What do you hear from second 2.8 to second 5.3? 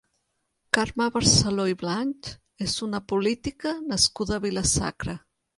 una política nascuda a Vila-sacra.